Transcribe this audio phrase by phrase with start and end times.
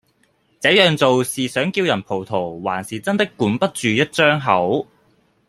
[0.61, 4.87] 這樣做是想叫人葡萄還是真的管不住一張口